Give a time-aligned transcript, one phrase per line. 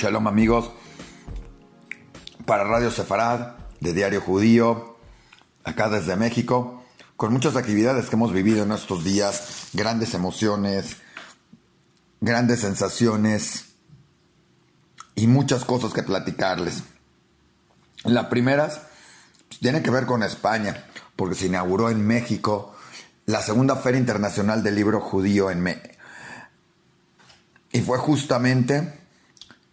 [0.00, 0.70] Shalom amigos,
[2.46, 4.96] para Radio Sefarad, de Diario Judío,
[5.62, 6.82] acá desde México,
[7.18, 10.96] con muchas actividades que hemos vivido en estos días, grandes emociones,
[12.22, 13.74] grandes sensaciones
[15.16, 16.82] y muchas cosas que platicarles.
[18.04, 22.74] La primera pues, tiene que ver con España, porque se inauguró en México
[23.26, 25.94] la segunda Feria Internacional del Libro Judío en México.
[27.70, 28.99] Y fue justamente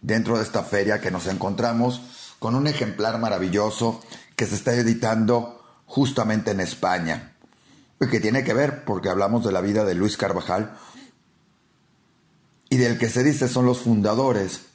[0.00, 2.02] dentro de esta feria que nos encontramos
[2.38, 4.00] con un ejemplar maravilloso
[4.36, 7.34] que se está editando justamente en España.
[8.00, 10.78] Y que tiene que ver porque hablamos de la vida de Luis Carvajal
[12.70, 14.66] y del que se dice son los fundadores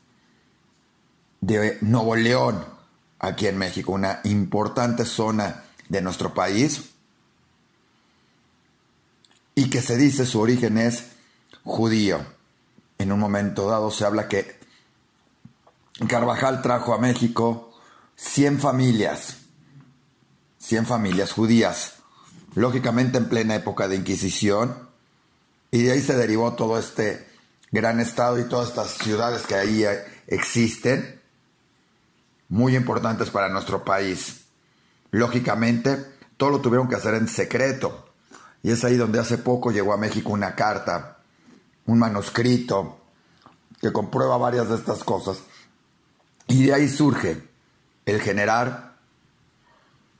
[1.41, 2.65] de Nuevo León,
[3.19, 6.93] aquí en México, una importante zona de nuestro país,
[9.55, 11.11] y que se dice su origen es
[11.63, 12.25] judío.
[12.97, 14.62] En un momento dado se habla que
[16.07, 17.71] Carvajal trajo a México
[18.15, 19.37] 100 familias,
[20.57, 21.95] 100 familias judías,
[22.55, 24.89] lógicamente en plena época de Inquisición,
[25.69, 27.27] y de ahí se derivó todo este
[27.71, 29.85] gran estado y todas estas ciudades que ahí
[30.27, 31.21] existen,
[32.49, 34.41] muy importantes para nuestro país.
[35.11, 36.05] Lógicamente,
[36.37, 38.09] todo lo tuvieron que hacer en secreto,
[38.63, 41.19] y es ahí donde hace poco llegó a México una carta,
[41.85, 42.99] un manuscrito,
[43.79, 45.37] que comprueba varias de estas cosas
[46.47, 47.41] y de ahí surge
[48.05, 48.93] el generar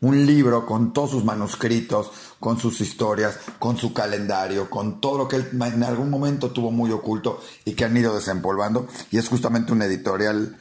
[0.04, 5.28] un libro con todos sus manuscritos, con sus historias, con su calendario, con todo lo
[5.30, 8.88] que él en algún momento tuvo muy oculto y que han ido desempolvando.
[9.12, 10.58] Y es justamente una editorial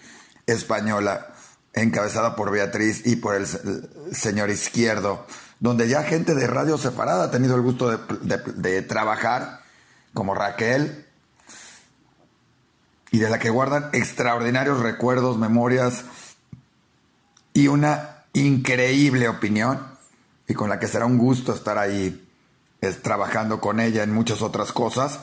[0.47, 1.35] española
[1.75, 3.47] encabezada por Beatriz y por el,
[4.13, 5.27] señor Izquierdo,
[5.59, 9.63] donde ya gente de Radio Separada ha tenido el gusto de trabajar,
[10.15, 11.02] como Raquel,
[13.13, 16.05] y de la que guardan extraordinarios recuerdos, memorias
[17.53, 19.87] y una increíble opinión
[20.49, 22.27] y con la que será un gusto estar ahí
[23.03, 25.21] trabajando con ella en muchas otras cosas.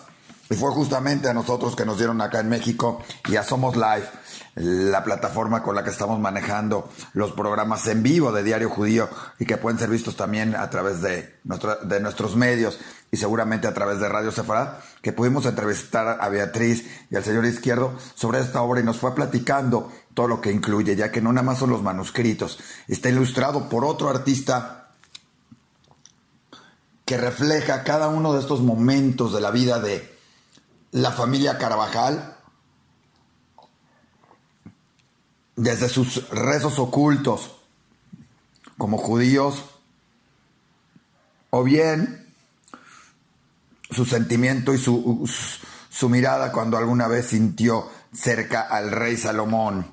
[0.51, 4.07] Y fue justamente a nosotros que nos dieron acá en México y a Somos Live,
[4.55, 9.45] la plataforma con la que estamos manejando los programas en vivo de Diario Judío y
[9.45, 11.37] que pueden ser vistos también a través de,
[11.83, 12.79] de nuestros medios
[13.11, 17.45] y seguramente a través de Radio Sefarad, que pudimos entrevistar a Beatriz y al señor
[17.45, 21.33] Izquierdo sobre esta obra y nos fue platicando todo lo que incluye, ya que no
[21.33, 24.91] nada más son los manuscritos, está ilustrado por otro artista
[27.05, 30.15] que refleja cada uno de estos momentos de la vida de
[30.91, 32.37] la familia Carvajal,
[35.55, 37.55] desde sus rezos ocultos
[38.77, 39.65] como judíos,
[41.49, 42.28] o bien
[43.89, 45.29] su sentimiento y su,
[45.89, 49.91] su mirada cuando alguna vez sintió cerca al rey Salomón.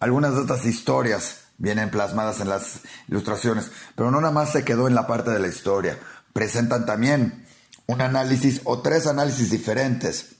[0.00, 4.88] Algunas de estas historias vienen plasmadas en las ilustraciones, pero no nada más se quedó
[4.88, 5.98] en la parte de la historia.
[6.32, 7.46] Presentan también
[7.86, 10.36] un análisis o tres análisis diferentes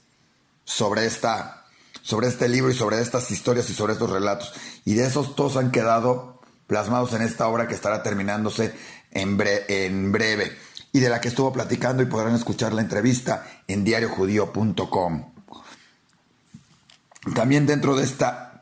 [0.63, 1.61] sobre esta
[2.01, 4.53] sobre este libro y sobre estas historias y sobre estos relatos.
[4.83, 8.75] Y de esos todos han quedado plasmados en esta obra que estará terminándose
[9.09, 10.55] en, en breve
[10.95, 15.25] y de la que estuvo platicando y podrán escuchar la entrevista en diariojudío.com.
[17.35, 18.61] También dentro de esta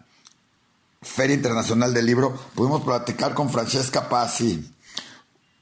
[1.00, 4.68] Feria Internacional del Libro pudimos platicar con Francesca Pazzi,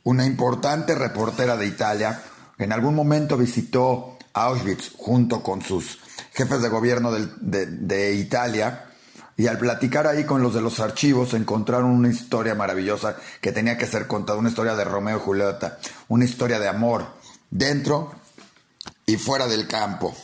[0.05, 2.23] una importante reportera de Italia,
[2.57, 5.99] en algún momento visitó Auschwitz junto con sus
[6.31, 8.90] jefes de gobierno de, Italia.
[9.37, 13.77] Y al platicar ahí con los de los archivos encontraron una historia maravillosa que tenía
[13.77, 17.07] que ser contada, una historia de Romeo y Julieta, una historia de amor
[17.49, 18.13] dentro
[19.05, 20.15] y fuera del campo.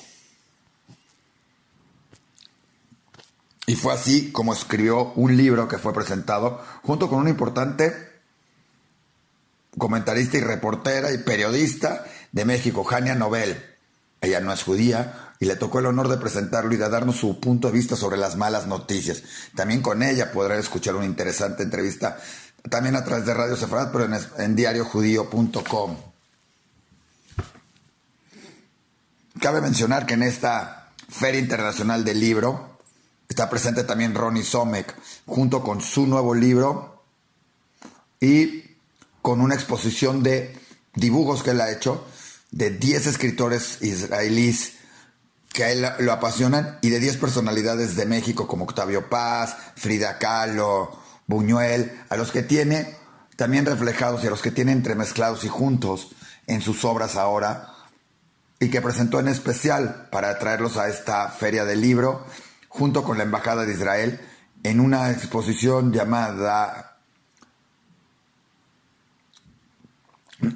[3.66, 7.94] Y fue así como escribió un libro que fue presentado junto con un importante
[9.78, 13.62] comentarista y reportera y periodista de México, Jania Nobel.
[14.22, 17.40] Ella no es judía y le tocó el honor de presentarlo y de darnos su
[17.40, 19.24] punto de vista sobre las malas noticias.
[19.56, 22.18] También con ella podrá escuchar una interesante entrevista,
[22.70, 25.98] también a través de Radio Sefarad, pero en, en diariojudío.com.
[29.40, 32.80] Cabe mencionar que en esta Feria Internacional del Libro
[33.30, 34.96] está presente también Ronnie Somek,
[35.26, 37.04] junto con su nuevo libro
[38.20, 38.64] y
[39.22, 40.58] con una exposición de
[40.96, 42.06] dibujos que él ha hecho
[42.52, 44.74] de 10 escritores israelíes
[45.58, 50.20] que a él lo apasionan y de 10 personalidades de México como Octavio Paz, Frida
[50.20, 50.96] Kahlo,
[51.26, 52.96] Buñuel, a los que tiene
[53.38, 56.10] también reflejados y a los que tiene entremezclados y juntos
[56.46, 57.74] en sus obras ahora
[58.60, 62.28] y que presentó en especial para traerlos a esta feria del libro
[62.70, 64.22] junto con la Embajada de Israel,
[64.62, 67.00] en una exposición llamada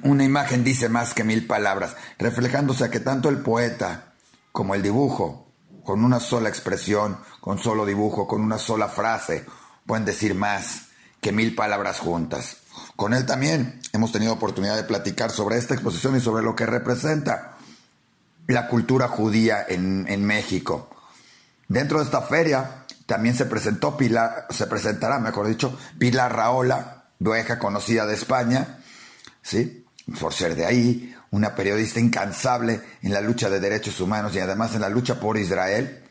[0.04, 4.11] Una imagen dice más que mil palabras, reflejándose a que tanto el poeta
[4.52, 5.48] como el dibujo,
[5.84, 9.44] con una sola expresión, con solo dibujo, con una sola frase,
[9.86, 10.88] pueden decir más
[11.20, 12.58] que mil palabras juntas.
[12.96, 16.66] Con él también hemos tenido oportunidad de platicar sobre esta exposición y sobre lo que
[16.66, 17.56] representa
[18.46, 20.90] la cultura judía en, México.
[21.68, 27.58] Dentro de esta feria también se presentó Pilar, se presentará, mejor dicho, Pilar Raola, dueja
[27.58, 28.80] conocida de España,
[29.42, 29.84] ¿sí?
[30.20, 34.74] Por ser de ahí, una periodista incansable en la lucha de derechos humanos y además
[34.74, 36.02] en la lucha por Israel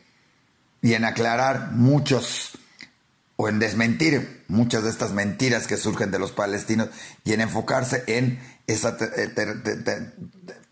[0.82, 2.58] y en aclarar muchos
[3.36, 6.88] o en desmentir muchas de estas mentiras que surgen de los palestinos
[7.24, 8.96] y en enfocarse en esa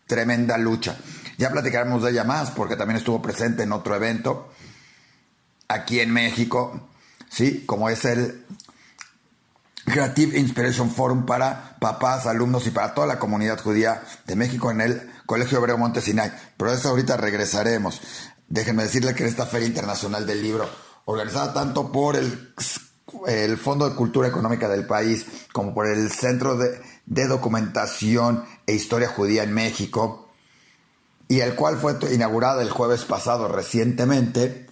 [0.07, 0.97] tremenda lucha.
[1.39, 4.53] Ya platicaremos de ella más porque también estuvo presente en otro evento
[5.69, 6.89] aquí en México,
[7.31, 7.63] ¿sí?
[7.67, 8.45] Como es el
[9.91, 14.81] Creative Inspiration Forum para papás, alumnos y para toda la comunidad judía de México en
[14.81, 16.33] el Colegio Hebreo Montesinay.
[16.57, 18.01] Pero eso ahorita regresaremos.
[18.49, 20.69] Déjenme decirle que en esta Feria Internacional del Libro,
[21.05, 22.55] organizada tanto por el,
[23.59, 29.09] Fondo de Cultura Económica del país como por el Centro de, de Documentación e Historia
[29.09, 30.29] Judía en México,
[31.29, 34.67] y el cual fue inaugurada el jueves pasado recientemente,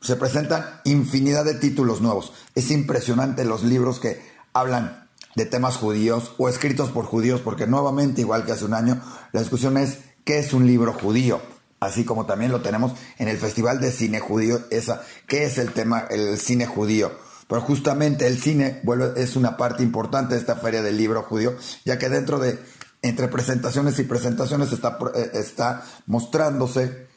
[0.00, 2.32] se presentan infinidad de títulos nuevos.
[2.54, 4.20] Es impresionante los libros que
[4.52, 9.00] hablan de temas judíos o escritos por judíos, porque nuevamente, igual que hace un año,
[9.32, 11.40] la discusión es qué es un libro judío,
[11.80, 15.72] así como también lo tenemos en el Festival de Cine Judío, esa, qué es el
[15.72, 17.12] tema, el cine judío.
[17.48, 21.56] Pero justamente el cine vuelve, es una parte importante de esta feria del libro judío,
[21.84, 22.58] ya que dentro de,
[23.00, 27.07] entre presentaciones y presentaciones está, eh, está mostrándose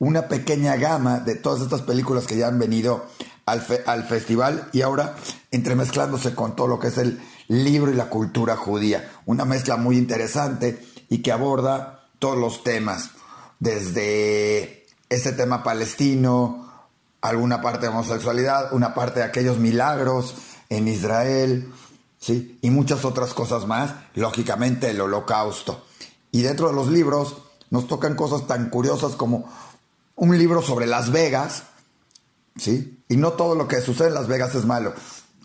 [0.00, 3.06] una pequeña gama de todas estas películas que ya han venido
[3.46, 5.14] al, al festival y ahora
[5.52, 9.12] entremezclándose con todo lo que es el libro y la cultura judía.
[9.26, 13.10] Una mezcla muy interesante y que aborda todos los temas,
[13.58, 16.88] desde ese tema palestino,
[17.20, 20.34] alguna parte de homosexualidad, una parte de aquellos milagros
[20.70, 21.70] en Israel,
[22.18, 22.58] ¿sí?
[22.62, 25.84] y muchas otras cosas más, lógicamente el holocausto.
[26.32, 27.36] Y dentro de los libros
[27.70, 29.50] nos tocan cosas tan curiosas como
[30.20, 31.62] un libro sobre Las Vegas,
[32.54, 33.02] ¿sí?
[33.08, 34.92] Y no todo lo que sucede en Las Vegas es malo.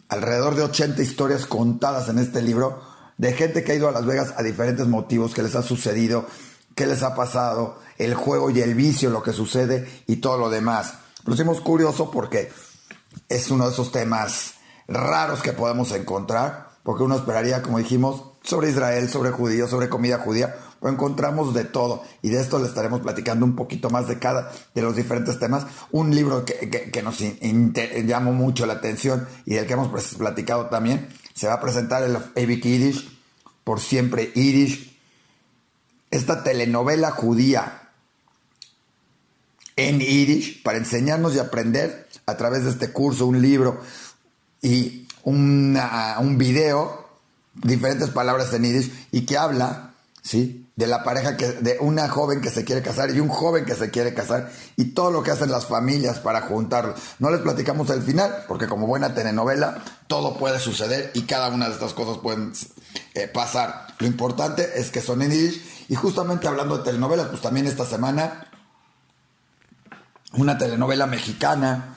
[0.09, 2.81] Alrededor de 80 historias contadas en este libro
[3.17, 6.27] de gente que ha ido a Las Vegas a diferentes motivos, que les ha sucedido,
[6.75, 10.49] qué les ha pasado, el juego y el vicio, lo que sucede y todo lo
[10.49, 10.95] demás.
[11.23, 12.51] Lo hicimos curioso porque
[13.29, 14.55] es uno de esos temas
[14.89, 20.19] raros que podemos encontrar, porque uno esperaría, como dijimos, sobre Israel, sobre judíos, sobre comida
[20.19, 20.53] judía,
[20.89, 24.81] encontramos de todo y de esto le estaremos platicando un poquito más de cada de
[24.81, 25.65] los diferentes temas.
[25.91, 31.47] Un libro que, nos llamó mucho la atención y del que hemos platicado también, se
[31.47, 33.15] va a presentar el Epic Yiddish,
[33.63, 34.95] por siempre Yiddish,
[36.11, 37.89] esta telenovela judía
[39.75, 43.81] en Yiddish para enseñarnos y aprender a través de este curso, un libro
[44.61, 47.09] y un video,
[47.55, 49.94] diferentes palabras en Yiddish y que habla,
[50.25, 50.67] ¿sí?
[50.75, 53.75] de la pareja que, de una joven que se quiere casar y un joven que
[53.75, 56.99] se quiere casar y todo lo que hacen las familias para juntarlos.
[57.19, 61.67] No les platicamos el final, porque como buena telenovela, todo puede suceder y cada una
[61.67, 62.51] de estas cosas pueden
[63.13, 63.87] eh, pasar.
[63.99, 67.85] Lo importante es que son en Yiddish y justamente hablando de telenovelas, pues también esta
[67.85, 68.47] semana
[70.33, 71.95] una telenovela mexicana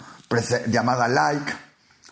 [0.68, 1.52] llamada Like.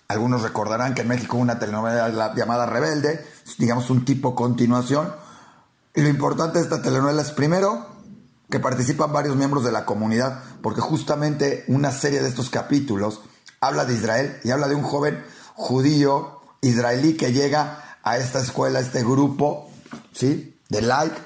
[0.08, 3.24] Algunos recordarán que en México una telenovela llamada Rebelde,
[3.58, 5.25] digamos un tipo continuación
[5.96, 7.86] y lo importante de esta telenovela es, primero,
[8.50, 13.22] que participan varios miembros de la comunidad, porque justamente una serie de estos capítulos
[13.60, 15.24] habla de Israel y habla de un joven
[15.54, 19.70] judío israelí que llega a esta escuela, a este grupo,
[20.12, 20.60] ¿sí?
[20.68, 21.16] De like.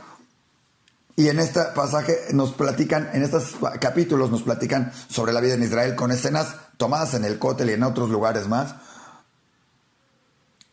[1.16, 5.64] Y en este pasaje nos platican, en estos capítulos nos platican sobre la vida en
[5.64, 8.76] Israel con escenas tomadas en el Cótel y en otros lugares más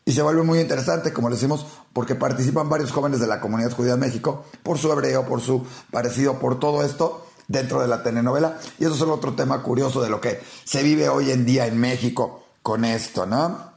[0.08, 3.92] y se vuelve muy interesante, como decimos, porque participan varios jóvenes de la comunidad judía
[3.92, 8.58] de México por su hebreo, por su parecido, por todo esto dentro de la telenovela.
[8.78, 11.78] Y eso es otro tema curioso de lo que se vive hoy en día en
[11.78, 13.70] México con esto, ¿no?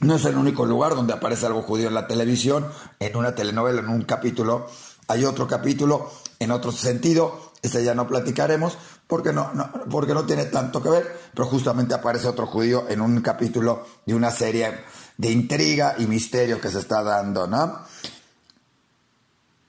[0.00, 2.66] No es el único lugar donde aparece algo judío en la televisión,
[2.98, 4.66] en una telenovela, en un capítulo.
[5.06, 9.50] Hay otro capítulo en otro sentido, ese ya no platicaremos, porque no,
[9.90, 14.14] porque no tiene tanto que ver, pero justamente aparece otro judío en un capítulo de
[14.14, 14.84] una serie
[15.16, 17.80] de intriga y misterio que se está dando, ¿no?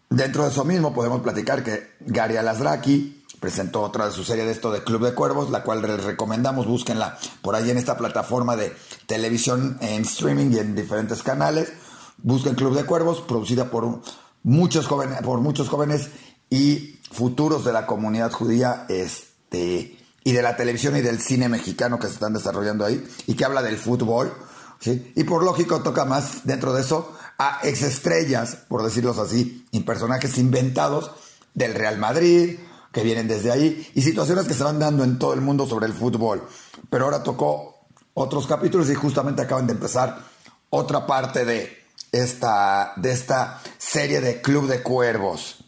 [0.10, 4.52] Dentro de eso mismo podemos platicar que Gary Alasraki presentó otra de su serie de
[4.52, 8.56] esto de Club de Cuervos, la cual les recomendamos, búsquenla por ahí en esta plataforma
[8.56, 11.72] de televisión en streaming y en diferentes canales.
[12.18, 14.02] Busquen Club de Cuervos, producida por
[14.44, 16.10] muchos jóvenes, por muchos jóvenes
[16.50, 22.00] y futuros de la comunidad judía, este, y de la televisión y del cine mexicano
[22.00, 24.34] que se están desarrollando ahí, y que habla del fútbol,
[24.80, 25.12] ¿sí?
[25.16, 30.38] Y por lógico toca más dentro de eso a exestrellas, por decirlos así, y personajes
[30.38, 31.12] inventados
[31.54, 32.60] del Real Madrid,
[32.92, 35.86] que vienen desde ahí, y situaciones que se van dando en todo el mundo sobre
[35.86, 36.48] el fútbol.
[36.90, 37.80] Pero ahora tocó
[38.14, 40.24] otros capítulos y justamente acaban de empezar
[40.70, 41.78] otra parte de
[42.12, 45.59] esta, de esta serie de Club de Cuervos.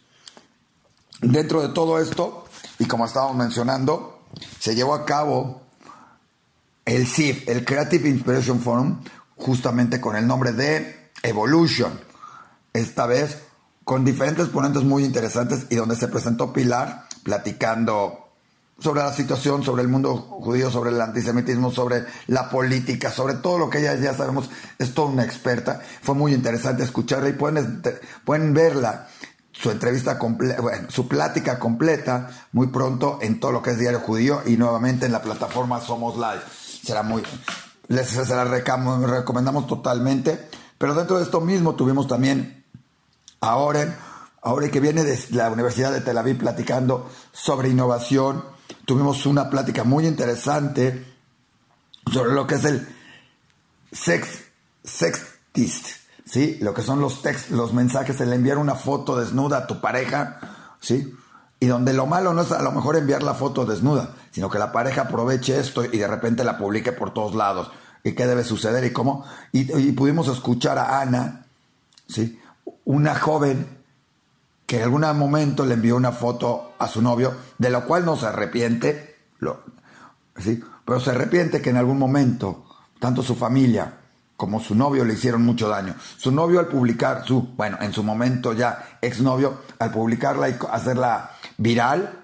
[1.22, 2.44] Dentro de todo esto,
[2.80, 4.24] y como estábamos mencionando,
[4.58, 5.62] se llevó a cabo
[6.84, 9.00] el CIF, el Creative Inspiration Forum,
[9.36, 11.92] justamente con el nombre de Evolution.
[12.72, 13.38] Esta vez
[13.84, 18.22] con diferentes ponentes muy interesantes y donde se presentó Pilar platicando
[18.78, 23.58] sobre la situación, sobre el mundo judío, sobre el antisemitismo, sobre la política, sobre todo
[23.58, 25.80] lo que ella ya sabemos, es toda una experta.
[26.02, 27.80] Fue muy interesante escucharla y pueden,
[28.24, 29.08] pueden verla,
[29.62, 34.42] su entrevista completa, su plática completa muy pronto en todo lo que es Diario Judío
[34.44, 36.42] y nuevamente en la plataforma Somos Live.
[36.84, 37.22] Será muy,
[37.86, 40.48] les se la recomendamos totalmente.
[40.78, 42.64] Pero dentro de esto mismo tuvimos también
[43.40, 43.94] a Oren,
[44.42, 48.44] ahora que viene de la Universidad de Tel Aviv platicando sobre innovación.
[48.84, 51.06] Tuvimos una plática muy interesante
[52.12, 52.88] sobre lo que es el
[53.92, 54.42] sex,
[54.82, 56.58] sextist, ¿sí?
[56.60, 60.40] Lo que son los textos, los mensajes, el enviar una foto desnuda a tu pareja,
[60.80, 61.14] ¿sí?
[61.60, 64.58] Y donde lo malo no es a lo mejor enviar la foto desnuda, sino que
[64.58, 67.70] la pareja aproveche esto y de repente la publique por todos lados.
[68.02, 69.24] ¿Y qué debe suceder y cómo?
[69.52, 71.46] Y, pudimos escuchar a Ana,
[72.08, 72.40] ¿sí?
[72.84, 73.78] Una joven
[74.66, 78.16] que en algún momento le envió una foto a su novio, de lo cual no
[78.16, 79.62] se arrepiente, lo,
[80.36, 80.60] ¿sí?
[80.84, 82.64] pero se arrepiente que en algún momento
[82.98, 84.01] tanto su familia
[84.42, 85.94] como su novio le hicieron mucho daño.
[86.16, 91.30] Su novio al publicar, su, bueno, en su momento ya exnovio, al publicarla y hacerla
[91.58, 92.18] viral,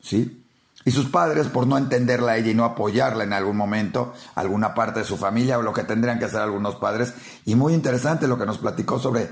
[0.00, 0.42] ¿sí?
[0.86, 4.72] Y sus padres, por no entenderla a ella y no apoyarla en algún momento, alguna
[4.72, 7.12] parte de su familia o lo que tendrían que hacer algunos padres.
[7.44, 9.28] Y muy interesante lo que nos platicó sobre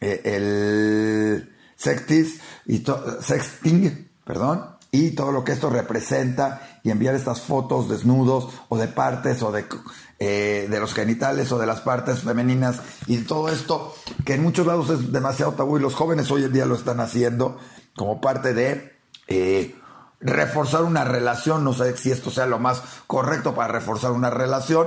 [0.00, 2.84] eh, el sextis y
[3.20, 8.86] sexting, perdón, y todo lo que esto representa y enviar estas fotos desnudos o de
[8.86, 9.66] partes o de,
[10.20, 13.92] eh, de los genitales o de las partes femeninas y todo esto
[14.24, 17.00] que en muchos lados es demasiado tabú y los jóvenes hoy en día lo están
[17.00, 17.58] haciendo
[17.96, 19.74] como parte de eh,
[20.20, 24.86] reforzar una relación, no sé si esto sea lo más correcto para reforzar una relación,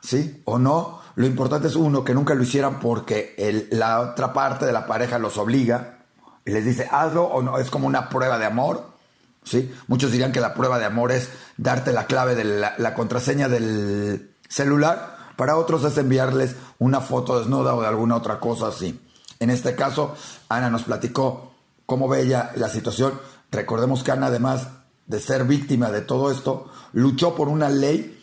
[0.00, 0.42] ¿sí?
[0.44, 1.00] O no.
[1.16, 5.18] Lo importante es uno, que nunca lo hicieran porque la otra parte de la pareja
[5.18, 5.98] los obliga,
[6.44, 8.99] y les dice, hazlo o no, es como una prueba de amor.
[9.44, 9.72] ¿Sí?
[9.86, 14.34] Muchos dirían que la prueba de amor es darte la clave de la, contraseña del
[14.48, 15.16] celular.
[15.36, 19.00] Para otros es enviarles una foto desnuda o de alguna otra cosa así.
[19.38, 20.14] En este caso,
[20.48, 21.52] Ana nos platicó
[21.86, 23.18] cómo ve ella la situación.
[23.50, 24.68] Recordemos que Ana, además
[25.06, 28.22] de ser víctima de todo esto, luchó por una ley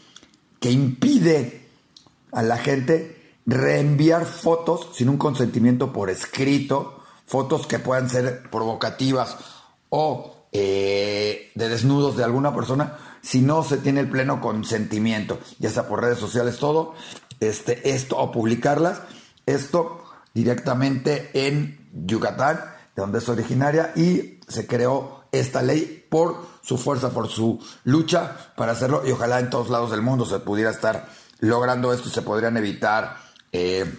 [0.59, 1.67] que impide
[2.31, 6.97] a la gente reenviar fotos sin un consentimiento por escrito
[7.27, 9.37] fotos que puedan ser provocativas
[9.89, 15.69] o eh, de desnudos de alguna persona si no se tiene el pleno consentimiento, ya
[15.69, 16.95] sea por redes sociales, todo,
[17.39, 19.01] este, esto, o publicarlas,
[19.45, 22.57] esto directamente en Yucatán,
[22.95, 28.35] de donde es originaria, y se creó esta ley por su fuerza, por su lucha
[28.55, 31.07] para hacerlo, y ojalá en todos lados del mundo se pudiera estar
[31.39, 33.17] logrando esto, se podrían evitar
[33.51, 33.93] eh,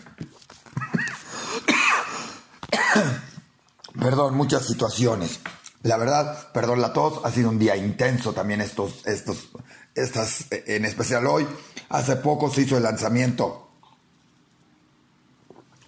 [4.01, 5.39] perdón, muchas situaciones.
[5.83, 9.49] La verdad, perdón a todos, ha sido un día intenso también estos, estos,
[9.95, 11.47] estas, en especial hoy.
[11.89, 13.71] Hace poco se hizo el lanzamiento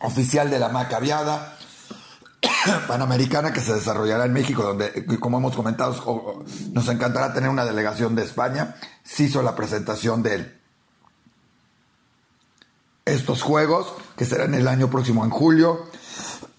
[0.01, 1.59] oficial de la Macabiada
[2.87, 8.15] Panamericana que se desarrollará en México, donde, como hemos comentado, nos encantará tener una delegación
[8.15, 8.77] de España.
[9.03, 10.59] Se hizo la presentación de
[13.05, 15.87] estos juegos, que serán el año próximo en julio.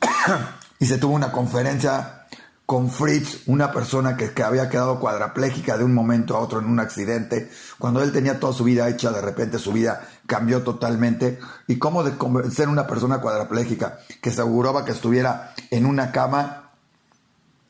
[0.80, 2.21] y se tuvo una conferencia
[2.66, 6.80] con Fritz, una persona que, había quedado cuadraplégica de un momento a otro en un
[6.80, 11.78] accidente, cuando él tenía toda su vida hecha, de repente su vida cambió totalmente, y
[11.78, 16.72] cómo de ser una persona cuadraplégica que se aseguraba que estuviera en una cama,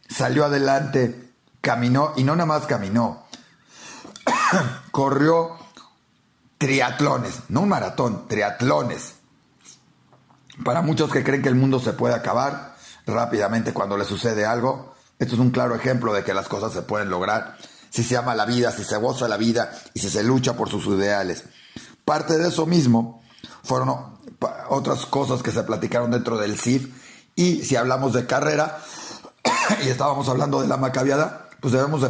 [0.07, 3.25] salió adelante, caminó, y no nada más caminó,
[4.91, 5.57] corrió
[6.59, 9.15] triatlones, no un maratón, triatlones.
[10.63, 12.70] Para muchos que creen que el mundo se puede acabar,
[13.05, 16.81] rápidamente cuando le sucede algo, Esto es un claro ejemplo de que las cosas se
[16.81, 17.55] pueden lograr.
[17.91, 20.69] Si se ama la vida, si se goza la vida y si se lucha por
[20.69, 21.43] sus ideales.
[22.05, 23.21] Parte de eso mismo
[23.63, 24.17] fueron
[24.69, 26.87] otras cosas que se platicaron dentro del CIF
[27.35, 28.79] y si hablamos de carrera
[29.85, 32.01] y estábamos hablando de la macabiada, pues debemos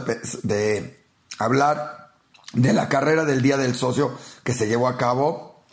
[0.43, 1.05] de,
[1.37, 2.11] hablar
[2.53, 5.63] de la carrera del Día del Socio que se llevó a cabo,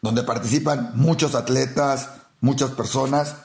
[0.00, 2.10] donde participan muchos atletas,
[2.40, 3.36] muchas personas,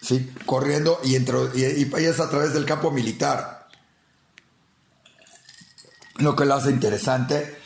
[0.00, 0.32] ¿sí?
[0.46, 3.68] corriendo y, entre, y, es a través del campo militar.
[6.16, 7.58] Lo que lo hace interesante.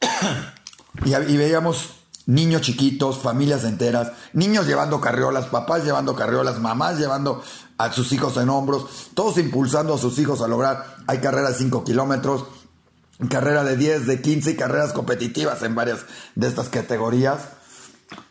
[1.04, 1.90] y, veíamos
[2.26, 7.42] niños chiquitos, familias enteras, niños llevando carriolas, papás llevando carriolas, mamás llevando
[7.78, 10.96] a sus hijos en hombros, todos impulsando a sus hijos a lograr.
[11.06, 12.46] Hay carreras de 5 kilómetros,
[13.30, 16.00] carrera de 10, de 15 y carreras competitivas en varias
[16.34, 17.40] de estas categorías.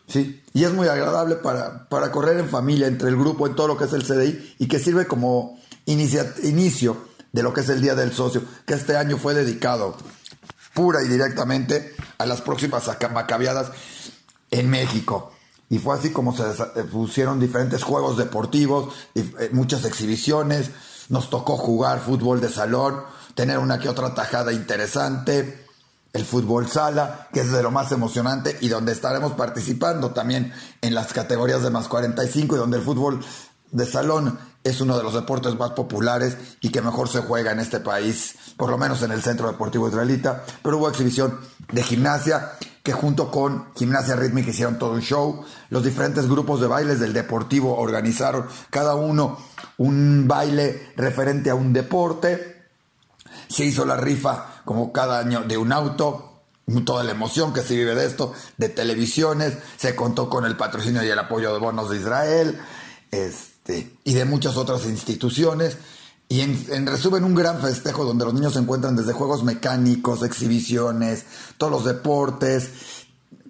[0.08, 3.68] Sí, y es muy agradable para, para correr en familia, entre el grupo, en todo
[3.68, 6.96] lo que es el CDI y que sirve como inicio
[7.32, 9.96] de lo que es el Día del Socio, que este año fue dedicado
[10.76, 13.72] pura y directamente a las próximas macabiadas
[14.50, 15.32] en México.
[15.68, 20.70] Y fue así como se eh, pusieron diferentes juegos deportivos, eh, muchas exhibiciones.
[21.08, 23.02] Nos tocó jugar fútbol de salón,
[23.34, 25.65] tener una que otra tajada interesante,
[26.16, 30.94] el fútbol sala, que es de lo más emocionante y donde estaremos participando también en
[30.94, 33.20] las categorías de más 45 y donde el fútbol
[33.70, 37.60] de salón es uno de los deportes más populares y que mejor se juega en
[37.60, 40.42] este país, por lo menos en el Centro Deportivo Israelita.
[40.62, 41.38] Pero hubo exhibición
[41.70, 45.44] de gimnasia que junto con Gimnasia Rítmica hicieron todo un show.
[45.70, 49.38] Los diferentes grupos de bailes del Deportivo organizaron cada uno
[49.76, 52.55] un baile referente a un deporte.
[53.48, 56.42] Se hizo la rifa como cada año de un auto,
[56.84, 61.04] toda la emoción que se vive de esto, de televisiones, se contó con el patrocinio
[61.04, 62.60] y el apoyo de Bonos de Israel.
[63.10, 65.76] Este, y de muchas otras instituciones.
[66.28, 71.24] Y en, resumen, un gran festejo donde los niños se encuentran desde juegos mecánicos, exhibiciones,
[71.56, 72.70] todos los deportes,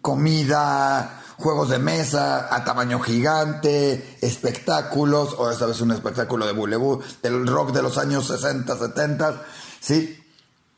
[0.02, 7.00] comida, juegos de mesa a tamaño gigante, espectáculos, o esta vez un espectáculo de Boulevard,
[7.22, 9.42] del rock de los años 60, 70,
[9.80, 10.22] ¿sí?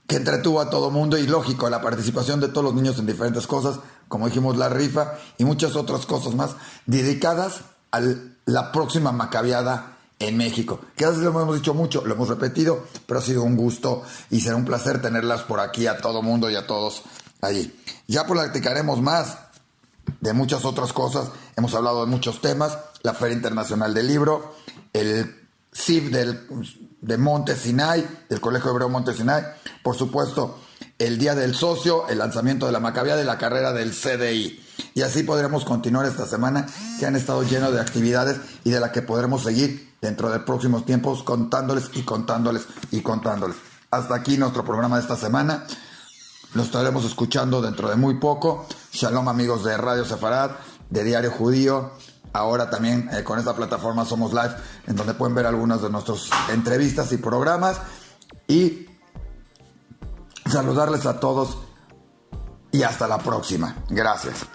[0.07, 3.47] Que entretuvo a todo mundo y lógico, la participación de todos los niños en diferentes
[3.47, 6.51] cosas, como dijimos, la rifa y muchas otras cosas más
[6.87, 7.61] dedicadas
[7.93, 8.01] a
[8.47, 10.81] la próxima macabiada en México.
[10.97, 14.41] Que a lo hemos dicho mucho, lo hemos repetido, pero ha sido un gusto y
[14.41, 17.03] será un placer tenerlas por aquí a todo mundo y a todos
[17.41, 17.73] allí.
[18.07, 19.39] Ya platicaremos más
[20.21, 21.31] de muchas otras cosas.
[21.57, 22.79] Hemos hablado de muchos temas.
[23.03, 24.55] La Feria Internacional del Libro,
[24.93, 26.49] el CIF del,
[27.01, 29.43] de Monte Sinai, del Colegio Hebreo Monte Sinai.
[29.83, 30.59] Por supuesto,
[30.99, 34.61] el Día del Socio, el lanzamiento de la Macabiada de la carrera del CDI.
[34.95, 36.67] Y así podremos continuar esta semana
[36.99, 40.85] que han estado llenos de actividades y de la que podremos seguir dentro de próximos
[40.85, 43.57] tiempos contándoles y contándoles y contándoles.
[43.91, 45.65] Hasta aquí nuestro programa de esta semana.
[46.55, 48.67] Lo estaremos escuchando dentro de muy poco.
[48.93, 50.53] Shalom amigos de Radio Sefarad,
[50.91, 51.93] de Diario Judío.
[52.38, 54.55] Ahora también eh, con esta plataforma Somos Live,
[54.87, 57.81] en donde pueden ver algunas de nuestras entrevistas y programas.
[58.46, 58.87] Y
[60.46, 61.59] saludarles a todos
[62.72, 63.77] y hasta la próxima.
[63.88, 64.46] Gracias.